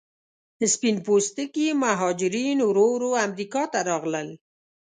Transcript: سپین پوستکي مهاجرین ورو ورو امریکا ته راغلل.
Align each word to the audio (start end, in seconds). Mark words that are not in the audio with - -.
سپین 0.73 0.95
پوستکي 1.05 1.65
مهاجرین 1.83 2.57
ورو 2.67 2.85
ورو 2.95 3.09
امریکا 3.25 3.61
ته 3.71 3.79
راغلل. 3.89 4.27